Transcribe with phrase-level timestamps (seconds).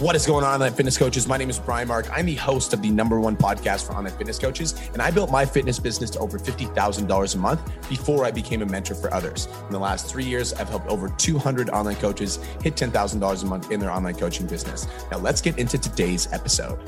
[0.00, 1.28] What is going on, online fitness coaches?
[1.28, 2.08] My name is Brian Mark.
[2.10, 5.30] I'm the host of the number one podcast for online fitness coaches, and I built
[5.30, 9.46] my fitness business to over $50,000 a month before I became a mentor for others.
[9.66, 13.70] In the last three years, I've helped over 200 online coaches hit $10,000 a month
[13.70, 14.86] in their online coaching business.
[15.10, 16.78] Now, let's get into today's episode.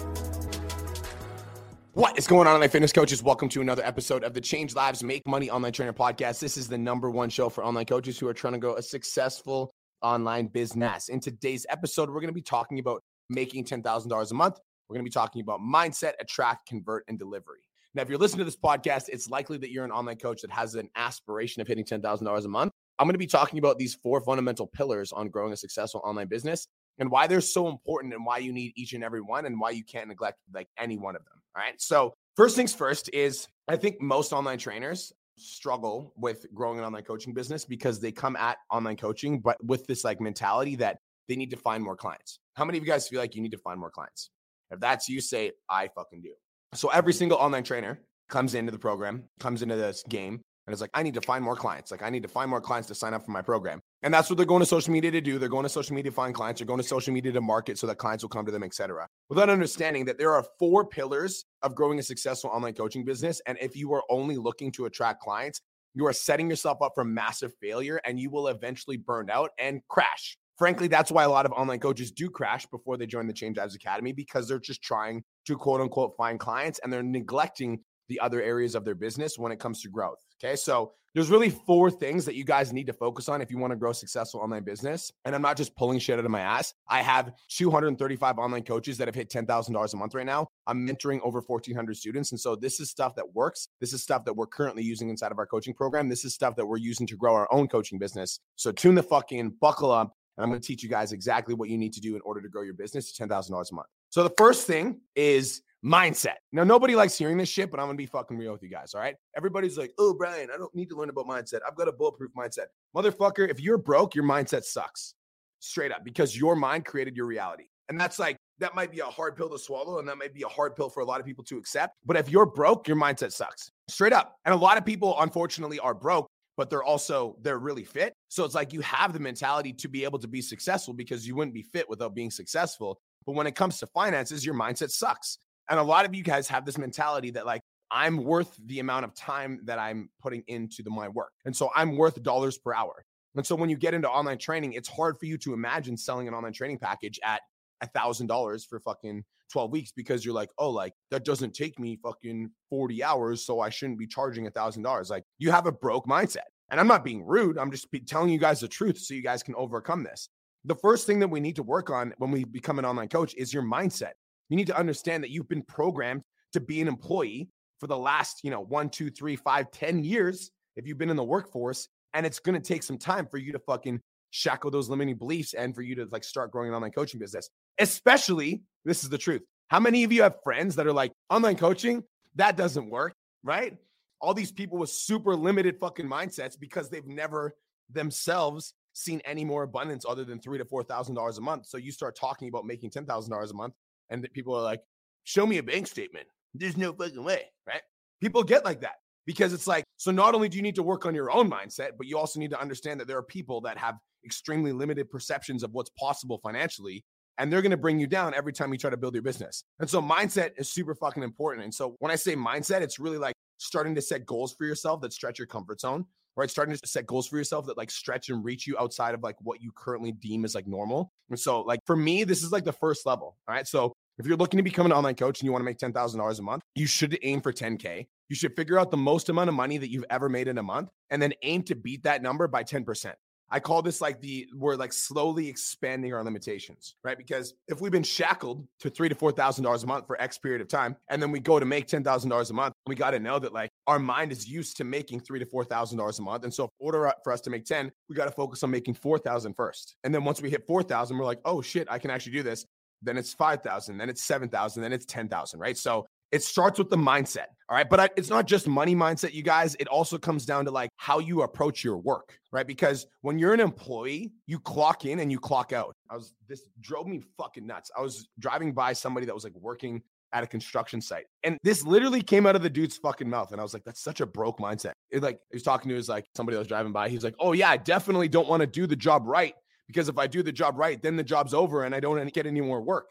[1.93, 3.23] What is going on, online fitness coaches?
[3.23, 6.41] Welcome to another episode of the Change Lives Make Money Online Trainer Podcast.
[6.41, 8.83] This is the number one show for online coaches who are trying to grow a
[8.83, 9.71] successful
[10.03, 11.09] online business.
[11.09, 14.59] In today's episode, we're going to be talking about making $10,000 a month.
[14.89, 17.61] We're going to be talking about mindset, attract, convert, and delivery.
[17.95, 20.51] Now, if you're listening to this podcast, it's likely that you're an online coach that
[20.51, 22.73] has an aspiration of hitting $10,000 a month.
[22.99, 26.29] I'm going to be talking about these four fundamental pillars on growing a successful online
[26.29, 26.67] business
[26.99, 29.71] and why they're so important and why you need each and every one and why
[29.71, 31.43] you can't neglect like any one of them.
[31.57, 31.81] All right.
[31.81, 37.05] So, first things first is I think most online trainers struggle with growing an online
[37.05, 41.37] coaching business because they come at online coaching, but with this like mentality that they
[41.37, 42.39] need to find more clients.
[42.55, 44.31] How many of you guys feel like you need to find more clients?
[44.71, 46.33] If that's you, say, I fucking do.
[46.75, 50.81] So every single online trainer comes into the program, comes into this game, and it's
[50.81, 51.91] like, I need to find more clients.
[51.91, 53.81] Like, I need to find more clients to sign up for my program.
[54.03, 55.39] And that's what they're going to social media to do.
[55.39, 56.61] They're going to social media to find clients.
[56.61, 59.09] They're going to social media to market so that clients will come to them, etc.
[59.29, 63.41] Without understanding that there are four pillars of growing a successful online coaching business.
[63.47, 65.61] And if you are only looking to attract clients,
[65.95, 69.81] you are setting yourself up for massive failure and you will eventually burn out and
[69.89, 70.39] crash.
[70.59, 73.57] Frankly, that's why a lot of online coaches do crash before they join the Change
[73.57, 78.21] Lives Academy because they're just trying to quote unquote find clients and they're neglecting the
[78.21, 80.19] other areas of their business when it comes to growth.
[80.43, 80.57] Okay.
[80.57, 83.71] So there's really four things that you guys need to focus on if you want
[83.73, 85.13] to grow successful online business.
[85.25, 86.73] And I'm not just pulling shit out of my ass.
[86.89, 90.49] I have 235 online coaches that have hit $10,000 a month right now.
[90.67, 92.33] I'm mentoring over 1,400 students.
[92.33, 93.69] And so this is stuff that works.
[93.79, 96.09] This is stuff that we're currently using inside of our coaching program.
[96.09, 98.41] This is stuff that we're using to grow our own coaching business.
[98.57, 100.17] So tune the fucking buckle up.
[100.39, 102.41] And I'm going to teach you guys exactly what you need to do in order
[102.41, 103.89] to grow your business to $10,000 a month.
[104.09, 106.37] So the first thing is mindset.
[106.53, 108.95] Now, nobody likes hearing this shit, but I'm gonna be fucking real with you guys.
[108.95, 109.17] All right.
[109.37, 111.61] Everybody's like, oh, Brian, I don't need to learn about mindset.
[111.67, 112.67] I've got a bulletproof mindset.
[112.97, 115.15] Motherfucker, if you're broke, your mindset sucks
[115.61, 117.65] straight up because your mind created your reality.
[117.89, 120.43] And that's like, that might be a hard pill to swallow and that might be
[120.43, 121.95] a hard pill for a lot of people to accept.
[122.05, 124.37] But if you're broke, your mindset sucks straight up.
[124.45, 128.15] And a lot of people, unfortunately, are broke but they're also they're really fit.
[128.29, 131.35] So it's like you have the mentality to be able to be successful because you
[131.35, 133.01] wouldn't be fit without being successful.
[133.27, 135.39] But when it comes to finances, your mindset sucks.
[135.71, 139.05] And a lot of you guys have this mentality that like I'm worth the amount
[139.05, 141.33] of time that I'm putting into the my work.
[141.45, 143.05] And so I'm worth dollars per hour.
[143.35, 146.29] And so when you get into online training, it's hard for you to imagine selling
[146.29, 147.41] an online training package at
[147.81, 151.79] a thousand dollars for fucking 12 weeks because you're like, oh, like that doesn't take
[151.79, 153.45] me fucking 40 hours.
[153.45, 155.11] So I shouldn't be charging a thousand dollars.
[155.11, 156.49] Like you have a broke mindset.
[156.71, 157.59] And I'm not being rude.
[157.59, 160.31] I'm just telling you guys the truth so you guys can overcome this.
[160.65, 163.35] The first thing that we need to work on when we become an online coach
[163.35, 164.13] is your mindset.
[164.53, 166.21] You need to understand that you've been programmed
[166.53, 167.49] to be an employee
[167.81, 171.17] for the last, you know, one, two, three, five, ten years if you've been in
[171.17, 171.89] the workforce.
[172.13, 175.55] And it's going to take some time for you to fucking shackle those limiting beliefs
[175.55, 177.49] and for you to like start growing an online coaching business.
[177.79, 179.41] Especially, this is the truth.
[179.69, 182.03] How many of you have friends that are like, online coaching,
[182.35, 183.79] that doesn't work, right?
[184.21, 187.55] All these people with super limited fucking mindsets because they've never
[187.91, 191.65] themselves seen any more abundance other than three to four thousand dollars a month.
[191.65, 193.73] So you start talking about making ten thousand dollars a month,
[194.13, 194.83] and that people are like,
[195.25, 196.27] show me a bank statement.
[196.55, 197.83] There's no fucking way, right?
[198.21, 198.97] People get like that
[199.27, 201.93] because it's like, so not only do you need to work on your own mindset,
[201.97, 205.63] but you also need to understand that there are people that have extremely limited perceptions
[205.63, 207.05] of what's possible financially.
[207.39, 209.65] And they're going to bring you down every time you try to build your business.
[209.81, 211.65] And so mindset is super fucking important.
[211.65, 215.01] And so when I say mindset, it's really like starting to set goals for yourself
[215.01, 216.05] that stretch your comfort zone,
[216.37, 216.51] right?
[216.51, 219.37] Starting to set goals for yourself that like stretch and reach you outside of like
[219.41, 221.11] what you currently deem as like normal.
[221.31, 223.39] And so, like for me, this is like the first level.
[223.49, 223.67] All right.
[223.67, 226.39] So if you're looking to become an online coach and you want to make $10,000
[226.39, 228.07] a month, you should aim for 10K.
[228.29, 230.63] You should figure out the most amount of money that you've ever made in a
[230.63, 233.15] month and then aim to beat that number by 10%.
[233.53, 237.19] I call this like the we're like slowly expanding our limitations, right?
[237.19, 240.39] Because if we've been shackled to three to four thousand dollars a month for X
[240.39, 242.95] period of time, and then we go to make ten thousand dollars a month, we
[242.95, 245.99] got to know that like our mind is used to making three to four thousand
[245.99, 248.31] dollars a month, and so in order for us to make ten, we got to
[248.31, 251.41] focus on making four thousand first, and then once we hit four thousand, we're like,
[251.45, 252.65] oh shit, I can actually do this
[253.03, 255.77] then it's 5,000, then it's 7,000, then it's 10,000, right?
[255.77, 257.47] So it starts with the mindset.
[257.69, 257.89] All right.
[257.89, 259.77] But I, it's not just money mindset, you guys.
[259.79, 262.67] It also comes down to like how you approach your work, right?
[262.67, 265.95] Because when you're an employee, you clock in and you clock out.
[266.11, 267.91] I was, this drove me fucking nuts.
[267.97, 270.03] I was driving by somebody that was like working
[270.33, 271.27] at a construction site.
[271.45, 273.53] And this literally came out of the dude's fucking mouth.
[273.53, 274.93] And I was like, that's such a broke mindset.
[275.11, 277.11] It like, he was talking to his like somebody that was driving by.
[277.11, 279.55] He's like, oh, yeah, I definitely don't want to do the job right
[279.93, 282.47] because if I do the job right, then the job's over and I don't get
[282.47, 283.11] any more work.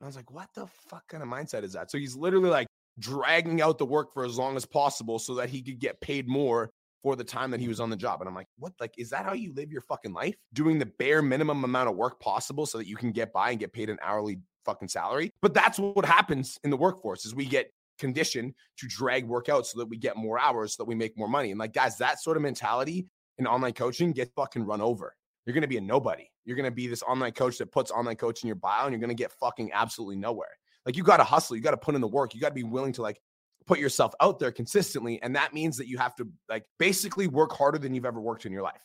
[0.00, 1.90] And I was like, what the fuck kind of mindset is that?
[1.90, 2.66] So he's literally like
[2.98, 6.26] dragging out the work for as long as possible so that he could get paid
[6.26, 6.70] more
[7.02, 8.20] for the time that he was on the job.
[8.22, 8.72] And I'm like, what?
[8.80, 10.34] Like, is that how you live your fucking life?
[10.54, 13.60] Doing the bare minimum amount of work possible so that you can get by and
[13.60, 15.30] get paid an hourly fucking salary.
[15.42, 19.66] But that's what happens in the workforce is we get conditioned to drag work out
[19.66, 21.50] so that we get more hours so that we make more money.
[21.50, 23.06] And like, guys, that sort of mentality
[23.38, 25.14] in online coaching gets fucking run over.
[25.46, 26.24] You're going to be a nobody.
[26.44, 28.92] You're going to be this online coach that puts online coach in your bio and
[28.92, 30.48] you're going to get fucking absolutely nowhere.
[30.86, 32.54] Like you got to hustle, you got to put in the work, you got to
[32.54, 33.20] be willing to like
[33.66, 37.52] put yourself out there consistently and that means that you have to like basically work
[37.52, 38.82] harder than you've ever worked in your life.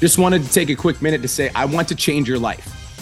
[0.00, 2.85] Just wanted to take a quick minute to say I want to change your life.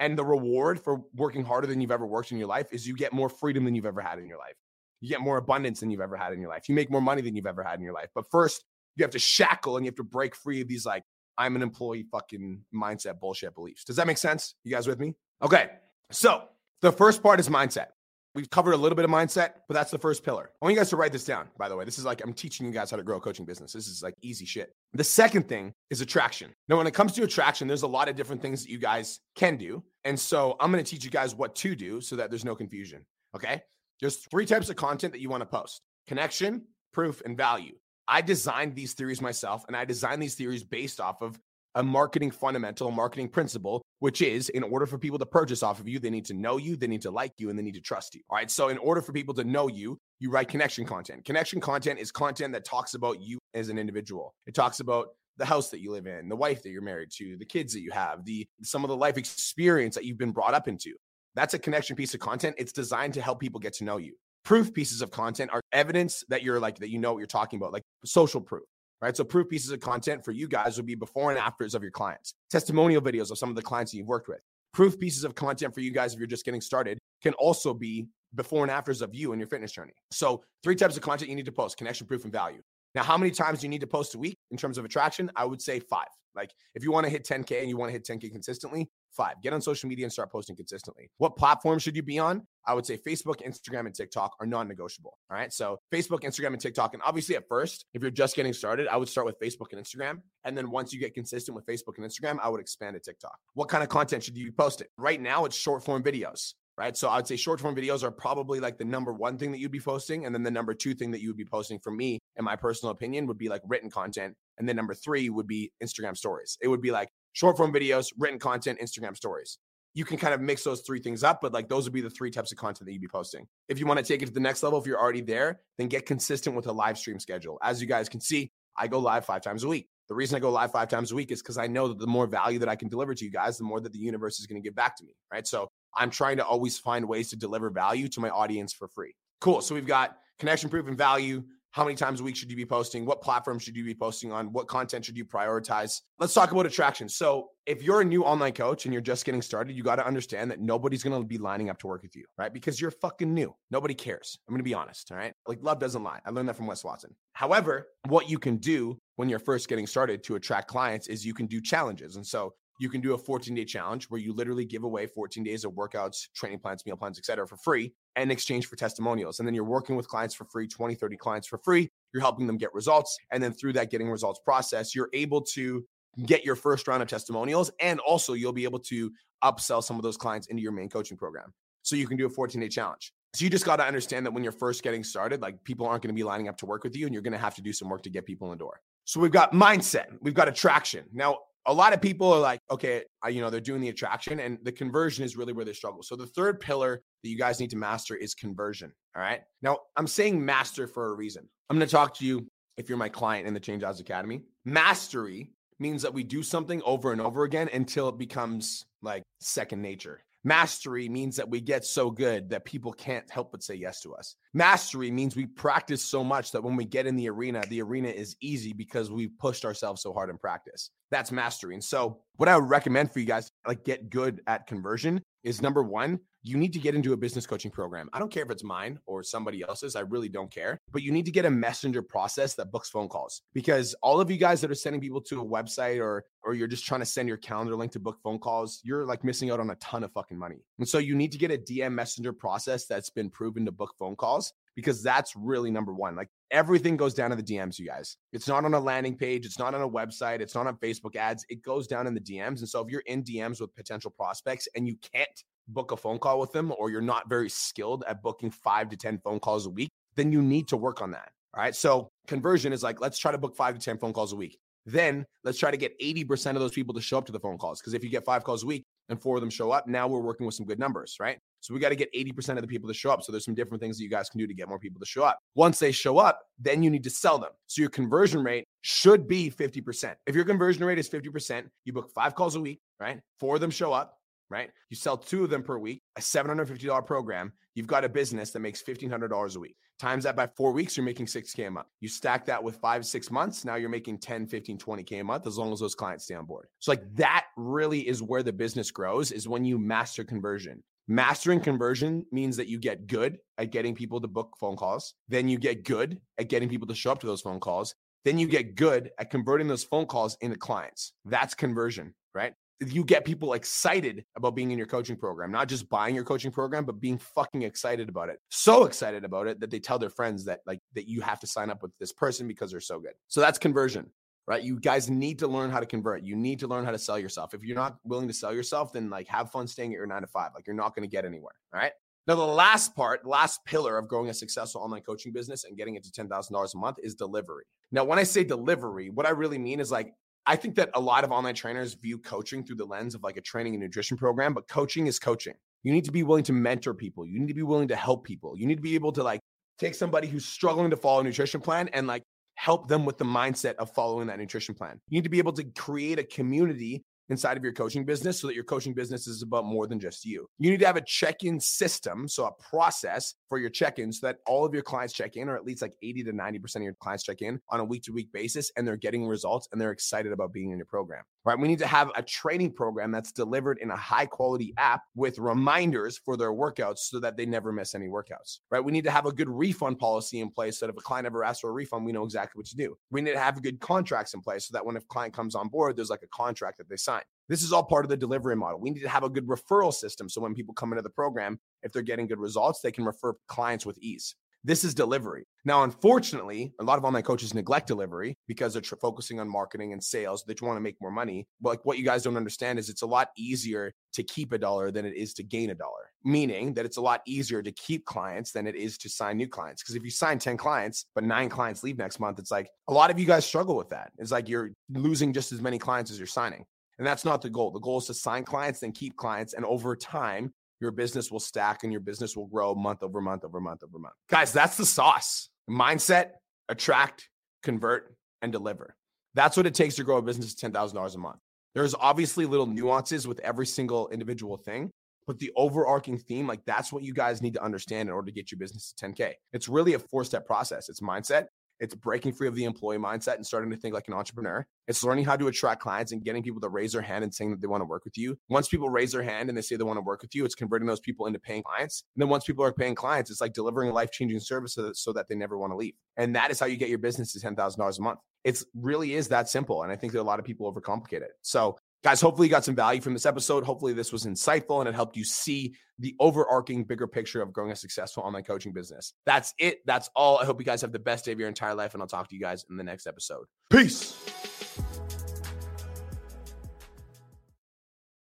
[0.00, 2.96] And the reward for working harder than you've ever worked in your life is you
[2.96, 4.56] get more freedom than you've ever had in your life.
[5.00, 6.68] You get more abundance than you've ever had in your life.
[6.68, 8.08] You make more money than you've ever had in your life.
[8.14, 8.64] But first,
[8.96, 11.04] you have to shackle and you have to break free of these like
[11.38, 13.84] I'm an employee fucking mindset bullshit beliefs.
[13.84, 14.54] Does that make sense?
[14.64, 15.14] You guys with me?
[15.42, 15.70] Okay.
[16.10, 16.44] So
[16.82, 17.88] the first part is mindset.
[18.34, 20.50] We've covered a little bit of mindset, but that's the first pillar.
[20.62, 21.84] I want you guys to write this down, by the way.
[21.84, 23.72] This is like I'm teaching you guys how to grow a coaching business.
[23.72, 24.72] This is like easy shit.
[24.92, 26.54] The second thing is attraction.
[26.68, 29.18] Now, when it comes to attraction, there's a lot of different things that you guys
[29.34, 29.82] can do.
[30.04, 32.54] And so I'm going to teach you guys what to do so that there's no
[32.54, 33.04] confusion.
[33.36, 33.62] Okay.
[34.00, 36.62] There's three types of content that you want to post connection,
[36.92, 37.74] proof, and value.
[38.08, 41.38] I designed these theories myself, and I designed these theories based off of
[41.76, 45.88] a marketing fundamental, marketing principle, which is in order for people to purchase off of
[45.88, 47.80] you, they need to know you, they need to like you, and they need to
[47.80, 48.22] trust you.
[48.28, 48.50] All right.
[48.50, 51.24] So, in order for people to know you, you write connection content.
[51.24, 54.34] Connection content is content that talks about you as an individual.
[54.46, 57.36] It talks about the house that you live in, the wife that you're married to,
[57.36, 60.54] the kids that you have, the some of the life experience that you've been brought
[60.54, 60.94] up into.
[61.34, 62.56] That's a connection piece of content.
[62.58, 64.14] It's designed to help people get to know you.
[64.44, 67.58] Proof pieces of content are evidence that you're like that you know what you're talking
[67.58, 68.64] about, like social proof
[69.00, 69.16] right?
[69.16, 71.90] So proof pieces of content for you guys would be before and afters of your
[71.90, 74.40] clients, testimonial videos of some of the clients that you've worked with.
[74.72, 78.06] Proof pieces of content for you guys if you're just getting started can also be
[78.34, 79.92] before and afters of you and your fitness journey.
[80.12, 82.62] So three types of content you need to post: connection, proof, and value.
[82.94, 85.30] Now, how many times do you need to post a week in terms of attraction?
[85.36, 86.08] I would say five.
[86.34, 89.34] Like if you want to hit 10K and you want to hit 10K consistently, five.
[89.42, 91.10] Get on social media and start posting consistently.
[91.18, 92.46] What platform should you be on?
[92.66, 95.18] I would say Facebook, Instagram, and TikTok are non negotiable.
[95.30, 95.52] All right.
[95.52, 96.94] So Facebook, Instagram, and TikTok.
[96.94, 99.82] And obviously, at first, if you're just getting started, I would start with Facebook and
[99.82, 100.20] Instagram.
[100.44, 103.36] And then once you get consistent with Facebook and Instagram, I would expand to TikTok.
[103.54, 104.86] What kind of content should you be posting?
[104.96, 106.96] Right now, it's short form videos right?
[106.96, 109.58] So I would say short form videos are probably like the number one thing that
[109.58, 110.24] you'd be posting.
[110.24, 112.56] And then the number two thing that you would be posting for me, in my
[112.56, 114.34] personal opinion, would be like written content.
[114.56, 116.56] And then number three would be Instagram stories.
[116.62, 119.58] It would be like short form videos, written content, Instagram stories.
[119.92, 122.08] You can kind of mix those three things up, but like those would be the
[122.08, 123.46] three types of content that you'd be posting.
[123.68, 125.88] If you want to take it to the next level, if you're already there, then
[125.88, 127.58] get consistent with a live stream schedule.
[127.62, 129.88] As you guys can see, I go live five times a week.
[130.08, 132.06] The reason I go live five times a week is because I know that the
[132.06, 134.46] more value that I can deliver to you guys, the more that the universe is
[134.46, 135.12] going to give back to me.
[135.30, 135.46] Right.
[135.46, 139.14] So I'm trying to always find ways to deliver value to my audience for free.
[139.40, 139.60] Cool.
[139.60, 141.42] So we've got connection proof and value.
[141.72, 143.06] How many times a week should you be posting?
[143.06, 144.52] What platform should you be posting on?
[144.52, 146.00] What content should you prioritize?
[146.18, 147.08] Let's talk about attraction.
[147.08, 150.06] So, if you're a new online coach and you're just getting started, you got to
[150.06, 152.52] understand that nobody's going to be lining up to work with you, right?
[152.52, 153.54] Because you're fucking new.
[153.70, 154.36] Nobody cares.
[154.48, 155.32] I'm going to be honest, all right?
[155.46, 156.18] Like love doesn't lie.
[156.26, 157.14] I learned that from Wes Watson.
[157.34, 161.34] However, what you can do when you're first getting started to attract clients is you
[161.34, 162.16] can do challenges.
[162.16, 165.44] And so, you can do a 14 day challenge where you literally give away 14
[165.44, 169.38] days of workouts, training plans, meal plans, etc., for free in exchange for testimonials.
[169.38, 171.90] And then you're working with clients for free, 20, 30 clients for free.
[172.14, 173.18] You're helping them get results.
[173.32, 175.84] And then through that getting results process, you're able to
[176.24, 177.70] get your first round of testimonials.
[177.80, 179.12] And also, you'll be able to
[179.44, 181.52] upsell some of those clients into your main coaching program.
[181.82, 183.12] So you can do a 14 day challenge.
[183.34, 186.02] So you just got to understand that when you're first getting started, like people aren't
[186.02, 187.62] going to be lining up to work with you and you're going to have to
[187.62, 188.80] do some work to get people in the door.
[189.04, 191.04] So we've got mindset, we've got attraction.
[191.12, 194.40] Now, a lot of people are like, okay, I, you know, they're doing the attraction
[194.40, 196.02] and the conversion is really where they struggle.
[196.02, 198.92] So the third pillar that you guys need to master is conversion.
[199.14, 199.40] All right.
[199.62, 201.48] Now I'm saying master for a reason.
[201.68, 204.42] I'm going to talk to you if you're my client in the Change Lives Academy.
[204.64, 209.82] Mastery means that we do something over and over again until it becomes like second
[209.82, 210.22] nature.
[210.42, 214.14] Mastery means that we get so good that people can't help but say yes to
[214.14, 214.36] us.
[214.54, 218.08] Mastery means we practice so much that when we get in the arena, the arena
[218.08, 220.90] is easy because we've pushed ourselves so hard in practice.
[221.10, 221.74] That's mastery.
[221.74, 225.62] And so, what I would recommend for you guys, like get good at conversion, is
[225.62, 228.08] number one, you need to get into a business coaching program.
[228.12, 229.94] I don't care if it's mine or somebody else's.
[229.94, 230.80] I really don't care.
[230.90, 234.30] But you need to get a messenger process that books phone calls because all of
[234.30, 237.06] you guys that are sending people to a website or or you're just trying to
[237.06, 240.02] send your calendar link to book phone calls, you're like missing out on a ton
[240.02, 240.64] of fucking money.
[240.78, 243.94] And so you need to get a DM messenger process that's been proven to book
[243.98, 246.16] phone calls because that's really number one.
[246.16, 248.16] Like everything goes down to the DMs, you guys.
[248.32, 251.16] It's not on a landing page, it's not on a website, it's not on Facebook
[251.16, 251.44] ads.
[251.48, 252.60] It goes down in the DMs.
[252.60, 256.18] And so if you're in DMs with potential prospects and you can't book a phone
[256.18, 259.66] call with them or you're not very skilled at booking five to 10 phone calls
[259.66, 261.30] a week, then you need to work on that.
[261.54, 261.74] All right.
[261.74, 264.58] So conversion is like, let's try to book five to 10 phone calls a week.
[264.90, 267.58] Then let's try to get 80% of those people to show up to the phone
[267.58, 267.80] calls.
[267.80, 270.08] Because if you get five calls a week and four of them show up, now
[270.08, 271.38] we're working with some good numbers, right?
[271.60, 273.22] So we got to get 80% of the people to show up.
[273.22, 275.06] So there's some different things that you guys can do to get more people to
[275.06, 275.38] show up.
[275.54, 277.50] Once they show up, then you need to sell them.
[277.66, 280.14] So your conversion rate should be 50%.
[280.26, 283.20] If your conversion rate is 50%, you book five calls a week, right?
[283.38, 284.16] Four of them show up
[284.50, 284.70] right?
[284.90, 287.52] You sell two of them per week, a $750 program.
[287.74, 289.76] You've got a business that makes $1,500 a week.
[290.00, 291.88] Times that by four weeks, you're making 6K a month.
[292.00, 293.66] You stack that with five, six months.
[293.66, 296.46] Now you're making 10, 15, 20K a month as long as those clients stay on
[296.46, 296.68] board.
[296.78, 300.82] So, like, that really is where the business grows is when you master conversion.
[301.06, 305.12] Mastering conversion means that you get good at getting people to book phone calls.
[305.28, 307.94] Then you get good at getting people to show up to those phone calls.
[308.24, 311.12] Then you get good at converting those phone calls into clients.
[311.26, 312.54] That's conversion, right?
[312.80, 316.50] You get people excited about being in your coaching program, not just buying your coaching
[316.50, 318.40] program, but being fucking excited about it.
[318.48, 321.46] So excited about it that they tell their friends that like that you have to
[321.46, 323.12] sign up with this person because they're so good.
[323.28, 324.10] So that's conversion,
[324.46, 324.62] right?
[324.62, 326.22] You guys need to learn how to convert.
[326.22, 327.52] You need to learn how to sell yourself.
[327.52, 330.22] If you're not willing to sell yourself, then like have fun staying at your 9
[330.22, 330.52] to 5.
[330.54, 331.92] Like you're not going to get anywhere, all right?
[332.26, 335.96] Now, the last part, last pillar of growing a successful online coaching business and getting
[335.96, 337.64] it to $10,000 a month is delivery.
[337.92, 340.12] Now, when I say delivery, what I really mean is like
[340.46, 343.36] I think that a lot of online trainers view coaching through the lens of like
[343.36, 345.54] a training and nutrition program, but coaching is coaching.
[345.82, 347.26] You need to be willing to mentor people.
[347.26, 348.56] You need to be willing to help people.
[348.56, 349.40] You need to be able to like
[349.78, 352.22] take somebody who's struggling to follow a nutrition plan and like
[352.54, 355.00] help them with the mindset of following that nutrition plan.
[355.08, 358.48] You need to be able to create a community inside of your coaching business so
[358.48, 360.46] that your coaching business is about more than just you.
[360.58, 364.12] You need to have a check in system, so a process for your check in
[364.12, 366.76] so that all of your clients check in, or at least like 80 to 90%
[366.76, 369.68] of your clients check in on a week to week basis and they're getting results
[369.72, 371.58] and they're excited about being in your program, right?
[371.58, 375.38] We need to have a training program that's delivered in a high quality app with
[375.38, 378.84] reminders for their workouts so that they never miss any workouts, right?
[378.84, 381.26] We need to have a good refund policy in place so that if a client
[381.26, 382.96] ever asks for a refund, we know exactly what to do.
[383.10, 385.68] We need to have good contracts in place so that when a client comes on
[385.68, 387.22] board, there's like a contract that they sign.
[387.48, 388.78] This is all part of the delivery model.
[388.78, 390.28] We need to have a good referral system.
[390.28, 393.34] So when people come into the program, if they're getting good results, they can refer
[393.48, 394.36] clients with ease.
[394.62, 395.46] This is delivery.
[395.64, 399.94] Now, unfortunately, a lot of online coaches neglect delivery because they're tr- focusing on marketing
[399.94, 400.44] and sales.
[400.46, 401.46] They want to make more money.
[401.62, 404.58] But like what you guys don't understand is it's a lot easier to keep a
[404.58, 406.10] dollar than it is to gain a dollar.
[406.24, 409.48] Meaning that it's a lot easier to keep clients than it is to sign new
[409.48, 409.82] clients.
[409.82, 412.92] Because if you sign 10 clients, but nine clients leave next month, it's like a
[412.92, 414.12] lot of you guys struggle with that.
[414.18, 416.66] It's like you're losing just as many clients as you're signing.
[416.98, 417.70] And that's not the goal.
[417.70, 419.54] The goal is to sign clients, then keep clients.
[419.54, 423.44] And over time, your business will stack and your business will grow month over month
[423.44, 424.14] over month over month.
[424.28, 426.30] Guys, that's the sauce mindset,
[426.68, 427.28] attract,
[427.62, 428.96] convert, and deliver.
[429.34, 431.38] That's what it takes to grow a business to $10,000 a month.
[431.74, 434.90] There's obviously little nuances with every single individual thing,
[435.26, 438.32] but the overarching theme, like that's what you guys need to understand in order to
[438.32, 439.34] get your business to 10K.
[439.52, 440.88] It's really a four step process.
[440.88, 441.46] It's mindset,
[441.80, 444.66] it's breaking free of the employee mindset and starting to think like an entrepreneur.
[444.86, 447.50] It's learning how to attract clients and getting people to raise their hand and saying
[447.50, 448.38] that they want to work with you.
[448.48, 450.54] Once people raise their hand and they say they want to work with you, it's
[450.54, 452.04] converting those people into paying clients.
[452.14, 454.96] And then once people are paying clients, it's like delivering life changing service so that,
[454.96, 455.94] so that they never want to leave.
[456.16, 458.18] And that is how you get your business to $10,000 a month.
[458.44, 459.82] It really is that simple.
[459.82, 461.32] And I think that a lot of people overcomplicate it.
[461.42, 463.62] So Guys, hopefully you got some value from this episode.
[463.62, 467.72] Hopefully this was insightful and it helped you see the overarching bigger picture of growing
[467.72, 469.12] a successful online coaching business.
[469.26, 469.80] That's it.
[469.84, 470.38] That's all.
[470.38, 472.28] I hope you guys have the best day of your entire life and I'll talk
[472.28, 473.44] to you guys in the next episode.
[473.68, 474.16] Peace.